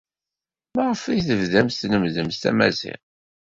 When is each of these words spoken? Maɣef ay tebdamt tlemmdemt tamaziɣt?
Maɣef 0.75 1.03
ay 1.05 1.21
tebdamt 1.27 1.79
tlemmdemt 1.81 2.39
tamaziɣt? 2.41 3.03